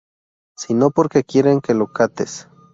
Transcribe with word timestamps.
sino 0.57 0.89
porque 0.89 1.23
quieren 1.23 1.61
que 1.61 1.75
lo 1.75 1.93
cates 1.93 2.47